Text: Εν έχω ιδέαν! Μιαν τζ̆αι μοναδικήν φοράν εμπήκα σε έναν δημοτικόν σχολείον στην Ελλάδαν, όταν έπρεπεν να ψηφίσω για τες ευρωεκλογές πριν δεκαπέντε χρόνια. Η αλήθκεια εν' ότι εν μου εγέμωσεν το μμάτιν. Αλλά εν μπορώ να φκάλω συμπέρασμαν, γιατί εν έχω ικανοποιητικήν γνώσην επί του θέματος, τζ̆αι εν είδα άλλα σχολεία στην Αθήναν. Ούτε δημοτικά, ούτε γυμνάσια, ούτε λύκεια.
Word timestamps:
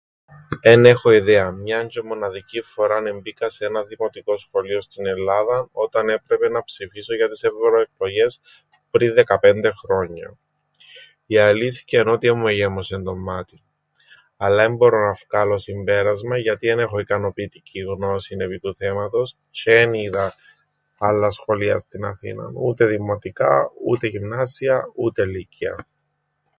Εν 0.61 0.85
έχω 0.85 1.11
ιδέαν! 1.11 1.55
Μιαν 1.55 1.87
τζ̆αι 1.87 2.03
μοναδικήν 2.03 2.63
φοράν 2.63 3.07
εμπήκα 3.07 3.49
σε 3.49 3.65
έναν 3.65 3.87
δημοτικόν 3.87 4.37
σχολείον 4.37 4.81
στην 4.81 5.05
Ελλάδαν, 5.05 5.69
όταν 5.71 6.09
έπρεπεν 6.09 6.51
να 6.51 6.63
ψηφίσω 6.63 7.15
για 7.15 7.27
τες 7.27 7.43
ευρωεκλογές 7.43 8.39
πριν 8.91 9.13
δεκαπέντε 9.13 9.71
χρόνια. 9.75 10.37
Η 11.25 11.37
αλήθκεια 11.37 11.99
εν' 11.99 12.07
ότι 12.07 12.27
εν 12.27 12.37
μου 12.37 12.47
εγέμωσεν 12.47 13.03
το 13.03 13.15
μμάτιν. 13.15 13.59
Αλλά 14.37 14.63
εν 14.63 14.75
μπορώ 14.75 15.05
να 15.07 15.13
φκάλω 15.13 15.57
συμπέρασμαν, 15.57 16.39
γιατί 16.39 16.67
εν 16.67 16.79
έχω 16.79 16.99
ικανοποιητικήν 16.99 17.85
γνώσην 17.93 18.41
επί 18.41 18.59
του 18.59 18.75
θέματος, 18.75 19.35
τζ̆αι 19.51 19.71
εν 19.81 19.93
είδα 19.93 20.33
άλλα 20.97 21.31
σχολεία 21.31 21.77
στην 21.79 22.03
Αθήναν. 22.05 22.53
Ούτε 22.55 22.85
δημοτικά, 22.85 23.71
ούτε 23.85 24.07
γυμνάσια, 24.07 24.91
ούτε 24.95 25.25
λύκεια. 25.25 25.85